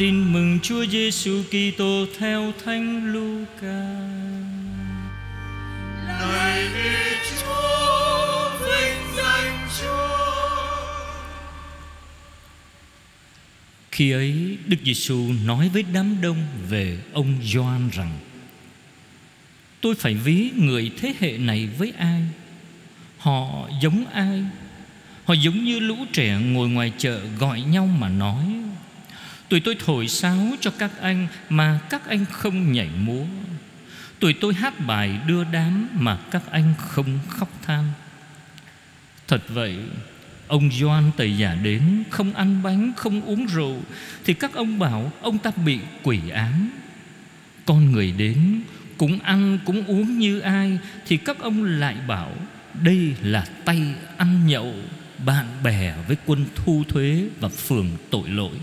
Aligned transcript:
Tin 0.00 0.32
mừng 0.32 0.58
Chúa 0.62 0.86
Giêsu 0.86 1.42
Kitô 1.42 2.06
theo 2.18 2.52
Thánh 2.64 3.12
Luca. 3.12 3.80
Lạy 6.06 6.68
Đức 6.74 7.16
Chúa, 7.40 8.50
vinh 8.58 9.16
danh 9.16 9.68
Chúa. 9.80 10.86
Khi 13.90 14.10
ấy, 14.10 14.58
Đức 14.66 14.76
Giêsu 14.84 15.32
nói 15.44 15.68
với 15.68 15.84
đám 15.92 16.20
đông 16.20 16.46
về 16.68 16.98
ông 17.12 17.34
Gioan 17.42 17.90
rằng: 17.92 18.18
Tôi 19.80 19.94
phải 19.94 20.14
ví 20.14 20.50
người 20.56 20.90
thế 20.98 21.14
hệ 21.20 21.38
này 21.38 21.68
với 21.78 21.92
ai? 21.98 22.22
Họ 23.18 23.68
giống 23.82 24.06
ai? 24.06 24.44
Họ 25.24 25.34
giống 25.34 25.64
như 25.64 25.78
lũ 25.78 25.96
trẻ 26.12 26.38
ngồi 26.38 26.68
ngoài 26.68 26.92
chợ 26.98 27.20
gọi 27.38 27.60
nhau 27.60 27.86
mà 27.86 28.08
nói 28.08 28.63
Tụi 29.48 29.60
tôi 29.60 29.76
thổi 29.84 30.08
sáo 30.08 30.48
cho 30.60 30.70
các 30.78 30.90
anh 31.00 31.26
Mà 31.48 31.80
các 31.90 32.08
anh 32.08 32.24
không 32.30 32.72
nhảy 32.72 32.88
múa. 33.04 33.24
Tụi 34.20 34.32
tôi 34.32 34.54
hát 34.54 34.86
bài 34.86 35.18
đưa 35.26 35.44
đám 35.44 35.88
Mà 35.92 36.18
các 36.30 36.42
anh 36.50 36.74
không 36.78 37.18
khóc 37.28 37.48
than. 37.62 37.84
Thật 39.28 39.42
vậy 39.48 39.76
Ông 40.46 40.70
Doan 40.80 41.10
tẩy 41.16 41.36
giả 41.36 41.54
đến 41.62 42.04
Không 42.10 42.34
ăn 42.34 42.62
bánh, 42.62 42.92
không 42.96 43.22
uống 43.22 43.46
rượu 43.46 43.76
Thì 44.24 44.34
các 44.34 44.54
ông 44.54 44.78
bảo 44.78 45.12
ông 45.20 45.38
ta 45.38 45.50
bị 45.64 45.78
quỷ 46.02 46.20
ám. 46.32 46.70
Con 47.66 47.92
người 47.92 48.12
đến 48.12 48.60
Cũng 48.96 49.18
ăn 49.18 49.58
cũng 49.64 49.84
uống 49.86 50.18
như 50.18 50.40
ai 50.40 50.78
Thì 51.06 51.16
các 51.16 51.38
ông 51.38 51.64
lại 51.64 51.96
bảo 52.08 52.32
Đây 52.82 53.14
là 53.22 53.46
tay 53.64 53.94
ăn 54.16 54.46
nhậu 54.46 54.74
Bạn 55.24 55.46
bè 55.64 55.94
với 56.08 56.16
quân 56.26 56.46
thu 56.54 56.84
thuế 56.88 57.24
Và 57.40 57.48
phường 57.48 57.88
tội 58.10 58.28
lỗi 58.28 58.56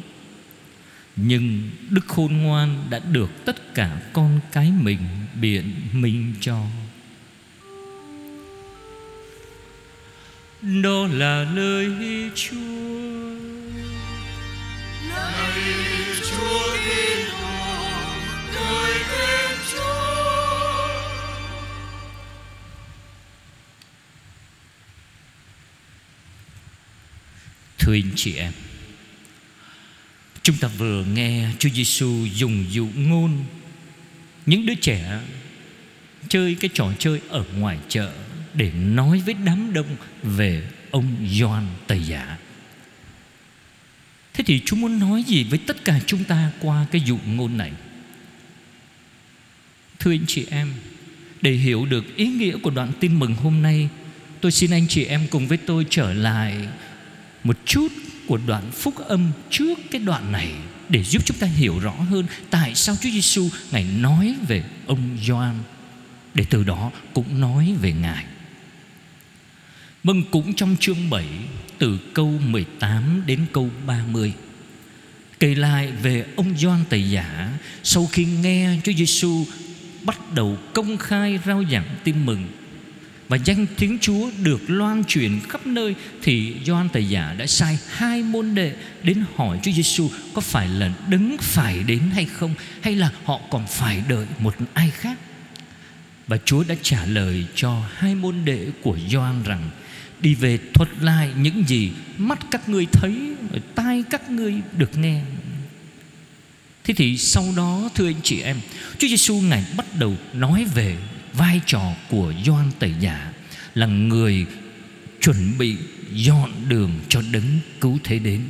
nhưng 1.16 1.70
Đức 1.90 2.08
Khôn 2.08 2.38
Ngoan 2.38 2.88
đã 2.90 3.00
được 3.00 3.30
tất 3.46 3.74
cả 3.74 4.02
con 4.14 4.40
cái 4.52 4.72
mình 4.72 5.00
biện 5.42 5.74
minh 5.94 6.34
cho 6.42 6.66
Đó 10.62 11.08
là 11.12 11.46
lời 11.56 11.88
Chúa 12.36 13.12
Lạy 15.10 15.62
Chúa 16.22 16.78
Thiên 16.86 17.28
Chúa. 19.72 20.12
Thưa 27.80 27.94
anh 27.94 28.12
chị 28.16 28.36
em 28.36 28.52
Chúng 30.44 30.58
ta 30.58 30.68
vừa 30.68 31.06
nghe 31.06 31.48
Chúa 31.60 31.70
Giêsu 31.70 32.26
dùng 32.26 32.66
dụ 32.72 32.88
ngôn. 32.96 33.44
Những 34.46 34.66
đứa 34.66 34.76
trẻ 34.76 35.20
Chơi 36.30 36.56
cái 36.60 36.70
trò 36.74 36.94
chơi 37.00 37.22
ở 37.30 37.46
ngoài 37.58 37.78
chợ 37.90 38.12
Để 38.54 38.72
nói 38.72 39.22
với 39.26 39.36
đám 39.46 39.74
đông 39.74 39.96
Về 40.24 40.64
ông 40.92 41.28
Gioan 41.32 41.68
Tây 41.88 42.02
Giả. 42.08 42.38
Thế 44.34 44.44
thì 44.48 44.62
Chúa 44.66 44.76
muốn 44.76 45.00
nói 45.00 45.24
gì 45.24 45.44
với 45.44 45.60
tất 45.60 45.86
cả 45.86 46.00
chúng 46.06 46.24
ta 46.24 46.52
Qua 46.60 46.86
cái 46.92 47.02
dụ 47.06 47.18
ngôn 47.26 47.58
này? 47.58 47.72
Thưa 50.00 50.12
anh 50.12 50.26
chị 50.28 50.46
em, 50.50 50.74
Để 51.42 51.52
hiểu 51.52 51.86
được 51.86 52.16
ý 52.16 52.28
nghĩa 52.28 52.58
của 52.58 52.70
đoạn 52.70 52.92
tin 53.00 53.20
mừng 53.20 53.36
hôm 53.36 53.62
nay, 53.62 53.90
Tôi 54.42 54.52
xin 54.52 54.72
anh 54.72 54.88
chị 54.88 55.06
em 55.06 55.28
cùng 55.30 55.48
với 55.48 55.58
tôi 55.58 55.86
trở 55.90 56.14
lại 56.14 56.68
một 57.44 57.58
chút 57.66 57.88
của 58.28 58.40
đoạn 58.48 58.72
phúc 58.72 58.96
âm 59.08 59.32
trước 59.50 59.80
cái 59.92 60.02
đoạn 60.02 60.32
này 60.32 60.52
để 60.90 61.04
giúp 61.04 61.26
chúng 61.26 61.38
ta 61.38 61.48
hiểu 61.48 61.80
rõ 61.80 61.92
hơn 61.92 62.26
tại 62.50 62.76
sao 62.76 62.96
Chúa 63.02 63.10
Giêsu 63.10 63.50
ngài 63.72 63.84
nói 63.84 64.36
về 64.48 64.64
ông 64.88 65.18
Gioan 65.28 65.56
để 66.34 66.46
từ 66.50 66.64
đó 66.64 66.92
cũng 67.14 67.42
nói 67.42 67.76
về 67.82 67.92
ngài. 67.92 68.26
Vâng 70.04 70.24
cũng 70.32 70.54
trong 70.54 70.76
chương 70.80 71.10
7 71.10 71.26
từ 71.78 71.98
câu 72.14 72.40
18 72.46 73.24
đến 73.26 73.46
câu 73.54 73.70
30 73.86 74.34
kể 75.40 75.56
lại 75.56 75.92
về 75.92 76.26
ông 76.36 76.58
Gioan 76.58 76.80
Tẩy 76.90 77.10
Giả, 77.10 77.50
sau 77.84 78.06
khi 78.12 78.26
nghe 78.26 78.78
Chúa 78.84 78.94
Giêsu 78.94 79.46
bắt 80.04 80.34
đầu 80.34 80.58
công 80.74 80.98
khai 80.98 81.40
rao 81.46 81.64
giảng 81.72 81.96
tin 82.04 82.26
mừng 82.26 82.48
và 83.32 83.38
danh 83.46 83.66
tiếng 83.78 83.98
Chúa 84.02 84.30
được 84.44 84.62
loan 84.68 85.04
truyền 85.04 85.40
khắp 85.50 85.68
nơi 85.68 85.96
thì 86.22 86.56
Gioan 86.66 86.90
Tẩy 86.90 87.10
Giả 87.10 87.36
đã 87.38 87.46
sai 87.46 87.78
hai 87.88 88.24
môn 88.24 88.56
đệ 88.56 88.76
đến 89.04 89.24
hỏi 89.36 89.60
Chúa 89.64 89.72
Giêsu 89.72 90.10
có 90.34 90.42
phải 90.42 90.68
là 90.68 90.94
đứng 91.10 91.38
phải 91.40 91.84
đến 91.84 92.00
hay 92.14 92.26
không 92.26 92.54
hay 92.82 92.96
là 92.96 93.12
họ 93.24 93.40
còn 93.50 93.68
phải 93.68 94.04
đợi 94.10 94.26
một 94.40 94.56
ai 94.74 94.90
khác. 94.90 95.18
Và 96.28 96.38
Chúa 96.46 96.64
đã 96.68 96.76
trả 96.82 97.06
lời 97.06 97.46
cho 97.56 97.84
hai 97.96 98.16
môn 98.16 98.36
đệ 98.46 98.68
của 98.82 98.98
Gioan 99.10 99.44
rằng 99.44 99.70
đi 100.22 100.36
về 100.36 100.60
thuật 100.74 100.90
lại 101.02 101.30
những 101.42 101.64
gì 101.68 101.92
mắt 102.18 102.40
các 102.52 102.70
ngươi 102.70 102.86
thấy, 102.92 103.36
tai 103.76 104.04
các 104.10 104.30
ngươi 104.30 104.54
được 104.78 104.98
nghe. 104.98 105.22
Thế 106.84 106.94
thì 106.94 107.18
sau 107.18 107.46
đó 107.58 107.90
thưa 107.96 108.08
anh 108.08 108.22
chị 108.24 108.42
em, 108.42 108.58
Chúa 108.98 109.08
Giêsu 109.08 109.42
ngài 109.42 109.66
bắt 109.78 109.86
đầu 110.00 110.16
nói 110.34 110.66
về 110.76 110.98
vai 111.34 111.62
trò 111.66 111.94
của 112.10 112.34
Gioan 112.46 112.72
Tẩy 112.80 112.94
Giả 113.00 113.32
là 113.76 113.86
người 113.86 114.46
chuẩn 115.22 115.58
bị 115.58 115.78
dọn 116.14 116.52
đường 116.68 116.92
cho 117.10 117.22
đấng 117.32 117.60
cứu 117.82 118.00
thế 118.04 118.20
đến. 118.20 118.42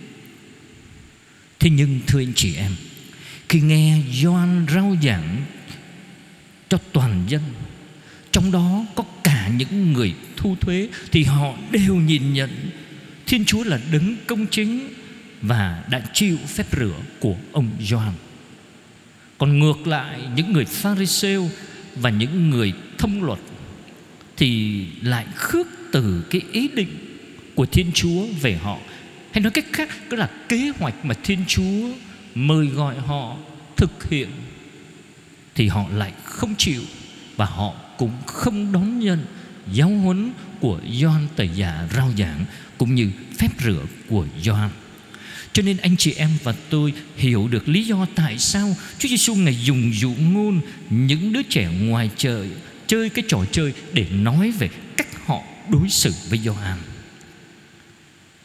Thế 1.60 1.70
nhưng 1.70 2.00
thưa 2.08 2.20
anh 2.20 2.34
chị 2.36 2.56
em, 2.56 2.72
khi 3.50 3.62
nghe 3.62 3.98
Gioan 4.12 4.66
rao 4.70 4.98
giảng 5.04 5.46
cho 6.70 6.78
toàn 6.92 7.24
dân, 7.28 7.42
trong 8.32 8.52
đó 8.52 8.86
có 8.96 9.04
cả 9.24 9.50
những 9.58 9.94
người 9.94 10.14
thu 10.38 10.56
thuế 10.62 10.90
thì 11.12 11.24
họ 11.24 11.54
đều 11.72 11.96
nhìn 11.96 12.34
nhận 12.34 12.50
Thiên 13.32 13.46
Chúa 13.46 13.64
là 13.64 13.80
đấng 13.92 14.16
công 14.28 14.48
chính 14.48 14.94
và 15.42 15.84
đã 15.90 16.02
chịu 16.14 16.38
phép 16.48 16.66
rửa 16.72 17.00
của 17.20 17.36
ông 17.52 17.70
Gioan. 17.80 18.14
Còn 19.38 19.60
ngược 19.60 19.88
lại 19.88 20.20
những 20.36 20.54
người 20.54 20.66
Pharisêu 20.66 21.50
và 21.96 22.10
những 22.10 22.50
người 22.50 22.74
thông 22.98 23.24
luật 23.24 23.40
thì 24.38 24.86
lại 25.02 25.26
khước 25.36 25.68
từ 25.92 26.26
cái 26.30 26.42
ý 26.52 26.68
định 26.68 26.90
của 27.56 27.66
Thiên 27.66 27.92
Chúa 27.94 28.26
về 28.42 28.56
họ 28.56 28.78
hay 29.32 29.42
nói 29.42 29.52
cách 29.52 29.66
khác, 29.74 29.90
đó 30.10 30.18
là 30.18 30.30
kế 30.50 30.72
hoạch 30.80 31.06
mà 31.06 31.16
Thiên 31.24 31.40
Chúa 31.48 31.90
mời 32.36 32.68
gọi 32.68 33.00
họ 33.00 33.38
thực 33.78 34.10
hiện 34.10 34.30
thì 35.56 35.68
họ 35.68 35.86
lại 35.94 36.14
không 36.24 36.56
chịu 36.58 36.82
và 37.36 37.46
họ 37.46 37.74
cũng 37.98 38.18
không 38.26 38.72
đón 38.72 39.00
nhận 39.00 39.26
giáo 39.72 39.90
huấn 39.90 40.32
của 40.60 40.80
Gioan 41.00 41.28
Tẩy 41.36 41.50
Giả 41.56 41.88
rao 41.96 42.12
giảng 42.18 42.46
cũng 42.78 42.96
như 42.96 43.12
phép 43.38 43.50
rửa 43.60 43.86
của 44.10 44.26
Gioan. 44.42 44.70
Cho 45.54 45.64
nên 45.64 45.78
anh 45.78 45.98
chị 45.98 46.14
em 46.18 46.30
và 46.44 46.54
tôi 46.70 46.94
hiểu 47.18 47.48
được 47.48 47.70
lý 47.70 47.84
do 47.84 48.06
tại 48.16 48.40
sao 48.40 48.76
Chúa 49.00 49.10
Giêsu 49.10 49.36
ngài 49.36 49.58
dùng 49.64 49.92
dụ 49.94 50.14
ngôn 50.20 50.62
những 50.90 51.34
đứa 51.34 51.44
trẻ 51.44 51.70
ngoài 51.82 52.10
trời 52.18 52.50
chơi 52.88 53.10
cái 53.10 53.26
trò 53.28 53.46
chơi 53.52 53.74
để 53.94 54.06
nói 54.12 54.52
về 54.52 54.70
cách 54.98 55.26
họ 55.26 55.42
đối 55.70 55.90
xử 55.90 56.14
với 56.30 56.40
Gioan. 56.40 56.78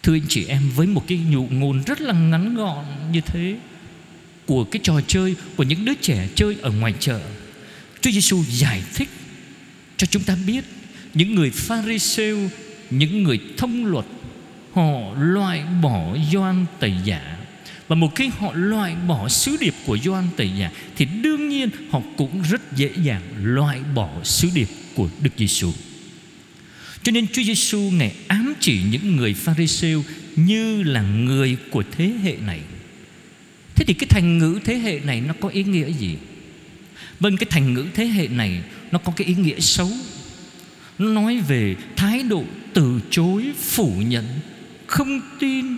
Thưa 0.02 0.14
anh 0.14 0.26
chị 0.28 0.44
em 0.44 0.70
với 0.76 0.86
một 0.86 1.04
cái 1.08 1.20
dụ 1.32 1.46
ngôn 1.50 1.82
rất 1.86 2.00
là 2.00 2.12
ngắn 2.12 2.54
gọn 2.54 2.84
như 3.12 3.20
thế 3.20 3.56
của 4.46 4.64
cái 4.64 4.80
trò 4.82 5.00
chơi 5.06 5.36
của 5.56 5.62
những 5.62 5.84
đứa 5.84 5.94
trẻ 5.94 6.28
chơi 6.34 6.56
ở 6.62 6.70
ngoài 6.70 6.94
chợ, 7.00 7.20
Chúa 8.00 8.10
Giêsu 8.10 8.44
giải 8.48 8.82
thích 8.94 9.08
cho 9.96 10.06
chúng 10.06 10.22
ta 10.22 10.36
biết 10.46 10.64
những 11.14 11.34
người 11.34 11.50
Pharisêu, 11.50 12.50
những 12.90 13.22
người 13.22 13.40
thông 13.56 13.86
luật 13.86 14.06
họ 14.76 15.14
loại 15.18 15.62
bỏ 15.82 16.16
doan 16.32 16.66
Tẩy 16.80 16.94
Giả 17.04 17.36
và 17.88 17.96
một 17.96 18.14
khi 18.14 18.30
họ 18.38 18.52
loại 18.54 18.96
bỏ 19.08 19.28
sứ 19.28 19.56
điệp 19.60 19.74
của 19.86 19.98
doan 19.98 20.28
Tẩy 20.36 20.50
Giả, 20.58 20.70
thì 20.96 21.04
đương 21.04 21.48
nhiên 21.48 21.70
họ 21.90 22.00
cũng 22.16 22.42
rất 22.50 22.76
dễ 22.76 22.90
dàng 23.02 23.22
loại 23.42 23.80
bỏ 23.94 24.10
sứ 24.24 24.48
điệp 24.54 24.68
của 24.94 25.08
Đức 25.20 25.30
Giêsu. 25.36 25.72
Cho 27.02 27.12
nên 27.12 27.26
Chúa 27.32 27.42
Giêsu 27.42 27.78
ngài 27.78 28.12
ám 28.28 28.54
chỉ 28.60 28.82
những 28.90 29.16
người 29.16 29.34
Pharisêu 29.34 30.04
như 30.36 30.82
là 30.82 31.02
người 31.02 31.56
của 31.70 31.82
thế 31.96 32.12
hệ 32.22 32.36
này. 32.46 32.60
Thế 33.74 33.84
thì 33.84 33.94
cái 33.94 34.06
thành 34.08 34.38
ngữ 34.38 34.58
thế 34.64 34.74
hệ 34.74 35.00
này 35.00 35.20
nó 35.20 35.34
có 35.40 35.48
ý 35.48 35.64
nghĩa 35.64 35.92
gì? 35.92 36.16
Vâng 37.20 37.36
cái 37.36 37.46
thành 37.50 37.74
ngữ 37.74 37.86
thế 37.94 38.06
hệ 38.06 38.28
này, 38.28 38.62
nó 38.90 38.98
có 38.98 39.12
cái 39.16 39.26
ý 39.26 39.34
nghĩa 39.34 39.60
xấu. 39.60 39.90
Nó 40.98 41.08
nói 41.08 41.40
về 41.48 41.76
thái 41.96 42.22
độ 42.22 42.44
từ 42.74 43.00
chối, 43.10 43.44
phủ 43.60 44.02
nhận 44.06 44.24
không 44.86 45.20
tin 45.38 45.76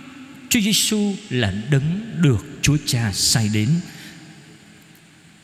Chúa 0.49 0.59
Giêsu 0.59 1.15
là 1.29 1.53
đấng 1.71 2.21
được 2.21 2.45
Chúa 2.61 2.77
Cha 2.85 3.11
sai 3.13 3.49
đến. 3.53 3.69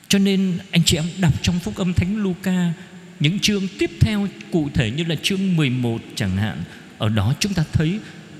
Cho 0.08 0.20
nên 0.20 0.58
anh 0.72 0.84
chị 0.84 0.98
em 0.98 1.06
đọc 1.20 1.34
trong 1.44 1.60
phúc 1.60 1.76
âm 1.76 1.94
Thánh 1.94 2.18
Luca 2.18 2.74
những 3.20 3.40
chương 3.40 3.68
tiếp 3.80 3.92
theo 4.00 4.28
cụ 4.52 4.70
thể 4.74 4.92
như 4.92 5.04
là 5.04 5.16
chương 5.24 5.56
11 5.56 6.02
chẳng 6.16 6.38
hạn, 6.38 6.64
ở 6.98 7.10
đó 7.10 7.34
chúng 7.40 7.54
ta 7.54 7.64
thấy 7.74 8.00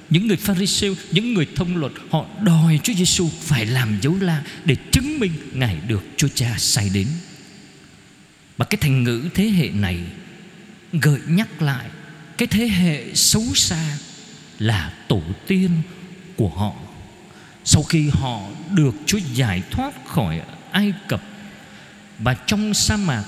những 0.10 0.28
người 0.28 0.38
Pharisêu, 0.38 0.96
những 1.12 1.34
người 1.34 1.48
thông 1.56 1.78
luật 1.78 1.92
họ 2.10 2.26
đòi 2.42 2.80
Chúa 2.84 2.94
Giêsu 2.94 3.30
phải 3.42 3.66
làm 3.66 3.98
dấu 4.02 4.16
la 4.22 4.44
để 4.66 4.76
chứng 4.92 5.20
minh 5.20 5.32
Ngài 5.54 5.78
được 5.88 6.04
Chúa 6.18 6.28
Cha 6.28 6.56
sai 6.58 6.90
đến. 6.94 7.08
Và 8.58 8.66
cái 8.66 8.78
thành 8.82 9.04
ngữ 9.04 9.30
thế 9.34 9.44
hệ 9.44 9.70
này 9.70 10.00
gợi 10.94 11.20
nhắc 11.28 11.62
lại 11.62 11.90
cái 12.38 12.48
thế 12.48 12.68
hệ 12.68 13.14
xấu 13.14 13.44
xa 13.56 13.98
là 14.60 14.94
tổ 15.08 15.22
tiên 15.48 15.70
của 16.36 16.50
họ. 16.50 16.74
Sau 17.64 17.84
khi 17.84 18.10
họ 18.10 18.42
được 18.72 18.96
Chúa 19.06 19.20
giải 19.34 19.62
thoát 19.72 20.08
khỏi 20.08 20.42
Ai 20.72 20.94
Cập 21.08 21.22
và 22.20 22.34
trong 22.34 22.74
sa 22.74 22.98
mạc 22.98 23.24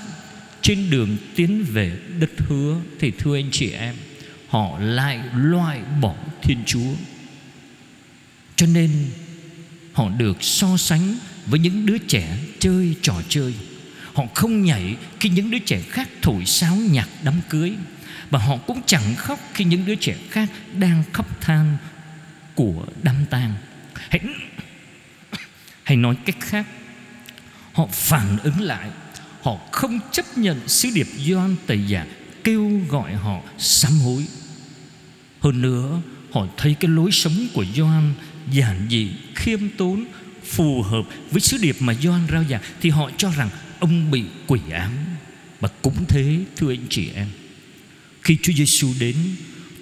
trên 0.62 0.90
đường 0.90 1.16
tiến 1.34 1.64
về 1.64 1.98
đất 2.18 2.30
hứa, 2.38 2.76
thì 2.98 3.10
thưa 3.10 3.36
anh 3.36 3.48
chị 3.52 3.70
em, 3.70 3.94
họ 4.48 4.78
lại 4.78 5.20
loại 5.34 5.80
bỏ 6.00 6.14
Thiên 6.42 6.58
Chúa. 6.66 6.92
Cho 8.56 8.66
nên 8.66 8.90
họ 9.92 10.08
được 10.08 10.42
so 10.42 10.76
sánh 10.76 11.14
với 11.46 11.60
những 11.60 11.86
đứa 11.86 11.98
trẻ 11.98 12.38
chơi 12.58 12.94
trò 13.02 13.14
chơi. 13.28 13.54
Họ 14.18 14.24
không 14.34 14.64
nhảy 14.64 14.96
khi 15.20 15.28
những 15.28 15.50
đứa 15.50 15.58
trẻ 15.58 15.80
khác 15.80 16.08
thổi 16.22 16.44
sáo 16.44 16.76
nhạc 16.76 17.08
đám 17.22 17.34
cưới. 17.48 17.72
Và 18.30 18.38
họ 18.38 18.56
cũng 18.56 18.80
chẳng 18.86 19.14
khóc 19.16 19.38
khi 19.54 19.64
những 19.64 19.86
đứa 19.86 19.94
trẻ 19.94 20.16
khác 20.30 20.48
đang 20.78 21.02
khóc 21.12 21.40
than 21.40 21.76
của 22.54 22.86
đám 23.02 23.26
tang. 23.30 23.54
Hãy, 23.94 24.20
hãy 25.84 25.96
nói 25.96 26.16
cách 26.24 26.36
khác. 26.40 26.66
Họ 27.72 27.86
phản 27.92 28.38
ứng 28.42 28.60
lại. 28.60 28.90
Họ 29.42 29.56
không 29.72 30.00
chấp 30.12 30.38
nhận 30.38 30.68
sứ 30.68 30.90
điệp 30.94 31.06
Gioan 31.26 31.56
Tây 31.66 31.84
Giả 31.86 32.06
kêu 32.44 32.80
gọi 32.88 33.14
họ 33.14 33.40
sám 33.58 33.92
hối. 33.92 34.26
Hơn 35.40 35.62
nữa 35.62 36.00
họ 36.32 36.46
thấy 36.56 36.76
cái 36.80 36.90
lối 36.90 37.12
sống 37.12 37.46
của 37.54 37.64
Gioan 37.74 38.14
giản 38.52 38.86
dị, 38.90 39.10
khiêm 39.34 39.60
tốn 39.76 40.04
phù 40.44 40.82
hợp 40.82 41.02
với 41.30 41.40
sứ 41.40 41.58
điệp 41.58 41.76
mà 41.80 41.94
Gioan 41.94 42.26
rao 42.30 42.44
giảng, 42.50 42.62
thì 42.80 42.90
họ 42.90 43.10
cho 43.16 43.30
rằng 43.30 43.48
ông 43.80 44.10
bị 44.10 44.24
quỷ 44.46 44.60
ám. 44.72 44.92
Và 45.60 45.68
cũng 45.82 46.04
thế, 46.08 46.38
thưa 46.56 46.72
anh 46.72 46.86
chị 46.90 47.10
em, 47.14 47.26
khi 48.22 48.38
Chúa 48.42 48.52
Giêsu 48.52 48.88
đến, 49.00 49.16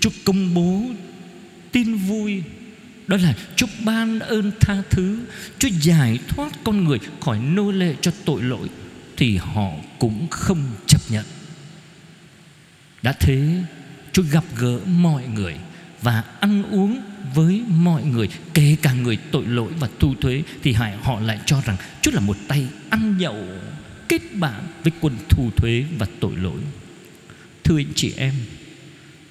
Chúa 0.00 0.10
công 0.24 0.54
bố 0.54 0.82
tin 1.72 1.94
vui, 1.94 2.42
đó 3.06 3.16
là 3.16 3.34
Chúa 3.56 3.66
ban 3.84 4.18
ơn 4.18 4.52
tha 4.60 4.82
thứ, 4.90 5.18
Chúa 5.58 5.68
giải 5.80 6.18
thoát 6.28 6.52
con 6.64 6.84
người 6.84 6.98
khỏi 7.20 7.38
nô 7.38 7.70
lệ 7.70 7.94
cho 8.00 8.12
tội 8.24 8.42
lỗi, 8.42 8.68
Thì 9.16 9.36
họ 9.36 9.70
cũng 9.98 10.26
không 10.30 10.62
chấp 10.86 11.00
nhận. 11.08 11.24
Đã 13.02 13.12
thế, 13.12 13.62
Chúa 14.12 14.22
gặp 14.30 14.44
gỡ 14.56 14.78
mọi 14.86 15.22
người 15.34 15.56
Và 16.02 16.24
ăn 16.40 16.62
uống 16.62 17.00
với 17.34 17.62
mọi 17.68 18.04
người, 18.04 18.28
Kể 18.54 18.76
cả 18.82 18.92
người 18.92 19.18
tội 19.30 19.46
lỗi 19.46 19.72
và 19.80 19.88
thu 19.98 20.14
thuế, 20.20 20.42
Thì 20.62 20.72
họ 21.02 21.20
lại 21.20 21.40
cho 21.46 21.60
rằng 21.60 21.76
Chúa 22.02 22.10
là 22.10 22.20
một 22.20 22.36
tay 22.48 22.66
ăn 22.90 23.18
nhậu 23.18 23.46
kết 24.08 24.34
bạn 24.34 24.66
với 24.82 24.92
quân 25.00 25.16
thu 25.28 25.50
thuế 25.56 25.84
và 25.98 26.06
tội 26.20 26.36
lỗi. 26.36 26.60
Thưa 27.64 27.76
anh 27.78 27.92
chị 27.94 28.12
em, 28.16 28.34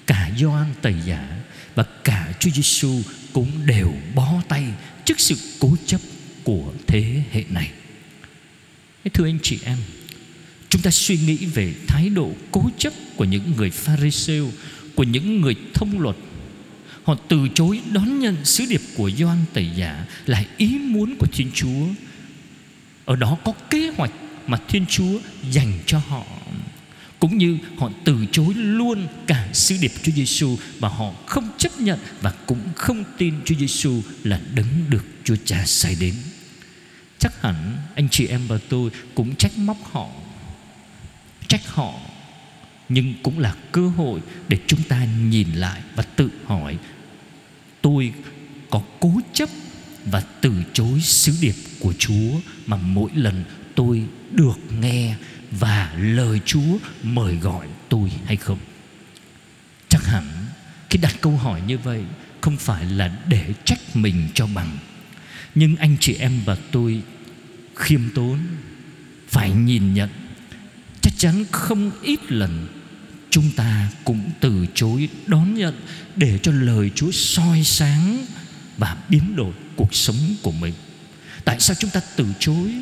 cả 0.06 0.30
Gioan 0.38 0.66
tẩy 0.82 0.94
giả 1.06 1.38
và 1.74 1.84
cả 2.04 2.32
Chúa 2.40 2.50
Giêsu 2.50 3.00
cũng 3.32 3.66
đều 3.66 3.92
bó 4.14 4.42
tay 4.48 4.64
trước 5.04 5.20
sự 5.20 5.34
cố 5.60 5.76
chấp 5.86 6.00
của 6.44 6.72
thế 6.86 7.22
hệ 7.32 7.44
này. 7.50 7.70
Thưa 9.14 9.24
anh 9.24 9.38
chị 9.42 9.58
em, 9.64 9.78
chúng 10.68 10.82
ta 10.82 10.90
suy 10.90 11.18
nghĩ 11.18 11.36
về 11.36 11.74
thái 11.86 12.08
độ 12.08 12.30
cố 12.52 12.70
chấp 12.78 12.92
của 13.16 13.24
những 13.24 13.52
người 13.56 13.70
pharisêu, 13.70 14.50
của 14.94 15.02
những 15.02 15.40
người 15.40 15.54
thông 15.74 16.00
luật 16.00 16.16
họ 17.06 17.14
từ 17.28 17.48
chối 17.54 17.80
đón 17.92 18.18
nhận 18.18 18.44
sứ 18.44 18.64
điệp 18.68 18.80
của 18.96 19.10
Gioan 19.10 19.38
tẩy 19.52 19.70
giả 19.76 20.04
là 20.26 20.44
ý 20.56 20.78
muốn 20.78 21.16
của 21.18 21.26
Thiên 21.32 21.50
Chúa 21.54 21.86
ở 23.04 23.16
đó 23.16 23.36
có 23.44 23.52
kế 23.70 23.90
hoạch 23.96 24.12
mà 24.46 24.58
Thiên 24.68 24.86
Chúa 24.86 25.18
dành 25.50 25.72
cho 25.86 25.98
họ 25.98 26.24
cũng 27.18 27.38
như 27.38 27.58
họ 27.78 27.90
từ 28.04 28.26
chối 28.32 28.54
luôn 28.54 29.06
cả 29.26 29.48
sứ 29.52 29.76
điệp 29.80 29.92
Chúa 30.02 30.12
Giêsu 30.12 30.56
và 30.78 30.88
họ 30.88 31.12
không 31.26 31.48
chấp 31.58 31.80
nhận 31.80 31.98
và 32.20 32.32
cũng 32.46 32.60
không 32.76 33.04
tin 33.18 33.34
Chúa 33.44 33.54
Giêsu 33.54 34.02
là 34.24 34.40
đấng 34.54 34.90
được 34.90 35.04
Chúa 35.24 35.36
Cha 35.44 35.62
sai 35.66 35.96
đến. 36.00 36.14
Chắc 37.18 37.42
hẳn 37.42 37.78
anh 37.94 38.08
chị 38.10 38.26
em 38.26 38.40
và 38.48 38.58
tôi 38.68 38.90
cũng 39.14 39.34
trách 39.34 39.58
móc 39.58 39.76
họ, 39.92 40.08
trách 41.48 41.66
họ 41.66 41.92
nhưng 42.88 43.14
cũng 43.22 43.38
là 43.38 43.54
cơ 43.72 43.88
hội 43.88 44.20
để 44.48 44.58
chúng 44.66 44.82
ta 44.82 45.04
nhìn 45.04 45.48
lại 45.52 45.80
và 45.96 46.02
tự 46.02 46.30
hỏi 46.46 46.78
tôi 47.86 48.12
có 48.70 48.82
cố 49.00 49.20
chấp 49.32 49.48
và 50.04 50.22
từ 50.40 50.52
chối 50.72 51.00
sứ 51.00 51.32
điệp 51.40 51.54
của 51.80 51.92
Chúa 51.98 52.40
mà 52.66 52.76
mỗi 52.76 53.10
lần 53.14 53.44
tôi 53.74 54.04
được 54.32 54.58
nghe 54.80 55.16
và 55.50 55.94
lời 56.00 56.40
Chúa 56.44 56.78
mời 57.02 57.36
gọi 57.36 57.66
tôi 57.88 58.12
hay 58.24 58.36
không? 58.36 58.58
Chắc 59.88 60.04
hẳn 60.04 60.24
khi 60.90 60.98
đặt 60.98 61.16
câu 61.20 61.36
hỏi 61.36 61.60
như 61.66 61.78
vậy 61.78 62.04
không 62.40 62.56
phải 62.56 62.84
là 62.84 63.18
để 63.28 63.54
trách 63.64 63.96
mình 63.96 64.28
cho 64.34 64.46
bằng 64.46 64.78
nhưng 65.54 65.76
anh 65.76 65.96
chị 66.00 66.14
em 66.14 66.40
và 66.44 66.56
tôi 66.72 67.02
khiêm 67.76 68.00
tốn, 68.14 68.38
phải 69.28 69.50
nhìn 69.50 69.94
nhận, 69.94 70.10
chắc 71.02 71.12
chắn 71.18 71.44
không 71.50 71.90
ít 72.02 72.32
lần 72.32 72.66
chúng 73.30 73.50
ta 73.56 73.90
cũng 74.04 74.30
từ 74.40 74.66
chối 74.74 75.08
đón 75.26 75.54
nhận 75.54 75.74
để 76.16 76.38
cho 76.42 76.52
lời 76.52 76.90
Chúa 76.94 77.10
soi 77.10 77.64
sáng 77.64 78.26
và 78.76 78.96
biến 79.08 79.36
đổi 79.36 79.52
cuộc 79.76 79.94
sống 79.94 80.34
của 80.42 80.52
mình. 80.52 80.74
Tại 81.44 81.60
sao 81.60 81.76
chúng 81.78 81.90
ta 81.90 82.00
từ 82.16 82.26
chối? 82.38 82.72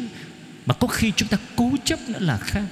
Mà 0.67 0.75
có 0.75 0.89
khi 0.89 1.13
chúng 1.17 1.29
ta 1.29 1.37
cố 1.57 1.73
chấp 1.85 2.09
nữa 2.09 2.19
là 2.21 2.39
khác. 2.39 2.65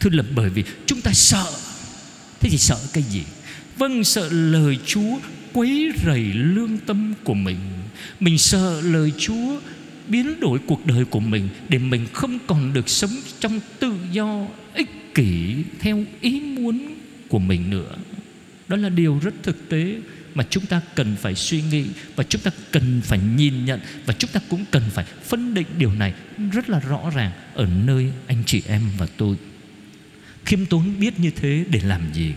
Thưa 0.00 0.10
là 0.10 0.22
bởi 0.34 0.50
vì 0.50 0.64
chúng 0.86 1.00
ta 1.00 1.12
sợ. 1.12 1.52
Thế 2.40 2.48
thì 2.48 2.58
sợ 2.58 2.80
cái 2.92 3.02
gì? 3.02 3.22
Vâng 3.76 4.04
sợ 4.04 4.28
lời 4.30 4.78
Chúa 4.86 5.18
quấy 5.52 5.92
rầy 6.06 6.22
lương 6.32 6.78
tâm 6.78 7.14
của 7.24 7.34
mình. 7.34 7.58
Mình 8.20 8.38
sợ 8.38 8.80
lời 8.80 9.12
Chúa 9.18 9.60
biến 10.10 10.40
đổi 10.40 10.58
cuộc 10.66 10.86
đời 10.86 11.04
của 11.04 11.20
mình 11.20 11.48
Để 11.68 11.78
mình 11.78 12.06
không 12.12 12.38
còn 12.46 12.72
được 12.72 12.88
sống 12.88 13.10
trong 13.40 13.60
tự 13.78 13.94
do 14.12 14.46
ích 14.74 15.14
kỷ 15.14 15.64
Theo 15.80 16.04
ý 16.20 16.40
muốn 16.40 16.94
của 17.28 17.38
mình 17.38 17.70
nữa. 17.70 17.96
Đó 18.68 18.76
là 18.76 18.88
điều 18.88 19.18
rất 19.22 19.34
thực 19.42 19.68
tế 19.68 19.96
mà 20.34 20.44
chúng 20.50 20.66
ta 20.66 20.80
cần 20.94 21.16
phải 21.20 21.34
suy 21.34 21.62
nghĩ 21.62 21.86
và 22.16 22.24
chúng 22.24 22.40
ta 22.40 22.50
cần 22.70 23.00
phải 23.04 23.18
nhìn 23.36 23.64
nhận 23.64 23.80
và 24.06 24.14
chúng 24.18 24.30
ta 24.30 24.40
cũng 24.48 24.64
cần 24.70 24.82
phải 24.90 25.04
phân 25.24 25.54
định 25.54 25.66
điều 25.78 25.92
này 25.92 26.14
rất 26.52 26.70
là 26.70 26.80
rõ 26.80 27.10
ràng 27.14 27.32
ở 27.54 27.66
nơi 27.84 28.12
anh 28.26 28.42
chị 28.46 28.62
em 28.66 28.82
và 28.98 29.06
tôi. 29.16 29.36
Khiêm 30.44 30.66
tốn 30.66 31.00
biết 31.00 31.20
như 31.20 31.30
thế 31.30 31.64
để 31.70 31.80
làm 31.84 32.12
gì? 32.12 32.32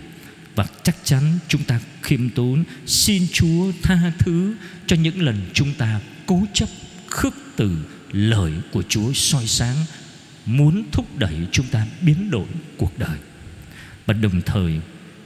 Và 0.56 0.66
chắc 0.84 0.96
chắn 1.04 1.22
chúng 1.48 1.64
ta 1.64 1.80
khiêm 2.02 2.30
tốn 2.30 2.64
xin 2.86 3.28
Chúa 3.32 3.72
tha 3.82 4.12
thứ 4.20 4.54
cho 4.88 4.96
những 4.96 5.22
lần 5.22 5.38
chúng 5.54 5.74
ta 5.74 6.00
cố 6.26 6.46
chấp 6.54 6.70
khước 7.08 7.34
từ 7.56 7.78
lời 8.12 8.52
của 8.72 8.84
Chúa 8.90 9.14
soi 9.14 9.48
sáng 9.48 9.76
muốn 10.46 10.84
thúc 10.92 11.18
đẩy 11.18 11.36
chúng 11.52 11.66
ta 11.68 11.88
biến 12.02 12.32
đổi 12.32 12.48
cuộc 12.78 13.00
đời. 13.00 13.18
Và 14.06 14.14
đồng 14.14 14.42
thời, 14.42 14.80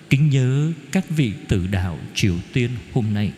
Kính 0.10 0.30
nhớ 0.30 0.72
các 0.92 1.10
vị 1.10 1.34
tử 1.48 1.68
đạo 1.68 2.00
Triều 2.16 2.36
Tiên 2.54 2.72
hôm 2.94 3.14
nay, 3.14 3.32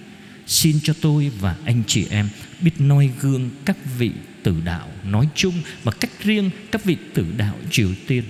Xin 0.48 0.80
cho 0.84 0.94
tôi 1.02 1.32
và 1.40 1.56
anh 1.66 1.84
chị 1.88 2.08
em 2.10 2.30
biết 2.62 2.72
noi 2.80 3.12
gương 3.20 3.50
các 3.66 3.78
vị 3.98 4.12
tử 4.44 4.56
đạo 4.66 4.88
nói 5.04 5.28
chung 5.36 5.54
Và 5.84 5.92
cách 5.92 6.12
riêng 6.24 6.50
các 6.72 6.84
vị 6.84 6.98
tử 7.14 7.26
đạo 7.38 7.56
Triều 7.72 7.90
Tiên. 8.08 8.24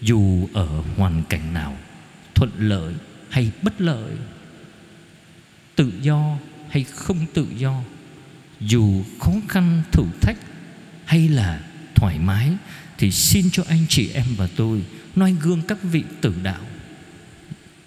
Dù 0.00 0.48
ở 0.52 0.82
hoàn 0.96 1.22
cảnh 1.28 1.54
nào, 1.54 1.76
Thuận 2.34 2.50
lợi 2.58 2.94
hay 3.28 3.52
bất 3.62 3.80
lợi, 3.80 4.12
Tự 5.76 5.92
do 6.02 6.38
hay 6.68 6.84
không 6.84 7.26
tự 7.34 7.46
do, 7.56 7.82
Dù 8.60 9.02
khó 9.20 9.32
khăn 9.48 9.82
thử 9.92 10.04
thách 10.20 10.38
hay 11.04 11.28
là 11.28 11.60
thoải 11.96 12.18
mái 12.18 12.50
Thì 12.98 13.10
xin 13.10 13.50
cho 13.50 13.62
anh 13.68 13.86
chị 13.88 14.10
em 14.14 14.26
và 14.36 14.48
tôi 14.56 14.82
noi 15.16 15.36
gương 15.42 15.62
các 15.68 15.78
vị 15.82 16.02
tử 16.20 16.34
đạo. 16.42 16.60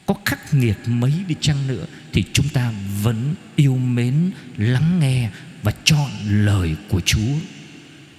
Có 0.05 0.15
khắc 0.25 0.53
nghiệt 0.53 0.77
mấy 0.87 1.13
đi 1.27 1.35
chăng 1.41 1.67
nữa 1.67 1.85
thì 2.13 2.23
chúng 2.33 2.49
ta 2.49 2.73
vẫn 3.01 3.35
yêu 3.55 3.77
mến, 3.77 4.31
lắng 4.57 4.99
nghe 4.99 5.29
và 5.63 5.73
chọn 5.83 6.09
lời 6.29 6.75
của 6.89 7.01
Chúa. 7.01 7.33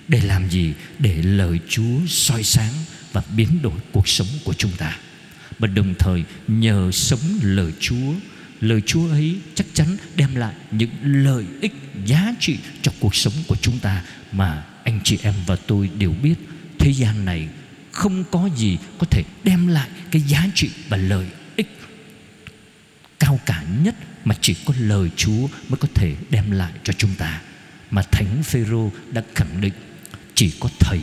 Để 0.09 0.21
làm 0.21 0.49
gì? 0.49 0.73
Để 0.99 1.23
lời 1.23 1.59
Chúa 1.69 2.07
soi 2.09 2.43
sáng 2.43 2.73
và 3.13 3.23
biến 3.37 3.63
đổi 3.63 3.81
cuộc 3.93 4.09
sống 4.09 4.29
của 4.45 4.53
chúng 4.53 4.73
ta. 4.79 4.99
Và 5.59 5.67
đồng 5.67 5.95
thời 5.99 6.25
nhờ 6.49 6.91
sống 6.93 7.21
lời 7.43 7.73
Chúa 7.81 8.15
lời 8.61 8.81
Chúa 8.87 9.11
ấy 9.11 9.37
chắc 9.55 9.67
chắn 9.75 9.97
đem 10.17 10.35
lại 10.35 10.55
những 10.71 10.91
lợi 11.03 11.45
ích 11.61 11.75
giá 12.07 12.35
trị 12.41 12.59
cho 12.83 12.93
cuộc 13.01 13.15
sống 13.15 13.33
của 13.47 13.57
chúng 13.57 13.79
ta 13.79 14.03
mà 14.33 14.65
anh 14.91 15.01
chị 15.05 15.19
em 15.23 15.35
và 15.47 15.57
tôi 15.57 15.91
đều 15.99 16.15
biết, 16.23 16.35
thế 16.79 16.91
gian 16.91 17.25
này 17.25 17.49
không 17.93 18.25
có 18.31 18.49
gì 18.57 18.79
có 18.99 19.07
thể 19.11 19.25
đem 19.45 19.67
lại 19.67 19.89
cái 20.11 20.23
giá 20.23 20.47
trị 20.55 20.71
và 20.89 20.97
lợi 20.97 21.27
ích 21.57 21.79
cao 23.19 23.41
cả 23.47 23.65
nhất 23.83 23.95
mà 24.25 24.35
chỉ 24.41 24.57
có 24.65 24.75
lời 24.79 25.11
Chúa 25.17 25.49
mới 25.69 25.79
có 25.81 25.89
thể 25.95 26.17
đem 26.31 26.51
lại 26.51 26.73
cho 26.85 26.93
chúng 26.93 27.15
ta 27.19 27.41
mà 27.91 28.03
thánh 28.03 28.43
Phêrô 28.43 28.91
đã 29.13 29.23
khẳng 29.35 29.61
định, 29.61 29.75
chỉ 30.35 30.53
có 30.61 30.69
thầy 30.79 31.01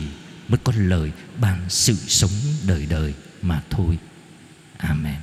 mới 0.48 0.58
có 0.64 0.72
lời 0.76 1.10
ban 1.40 1.60
sự 1.68 1.94
sống 1.94 2.30
đời 2.66 2.86
đời 2.90 3.14
mà 3.42 3.62
thôi. 3.70 3.98
Amen. 4.76 5.14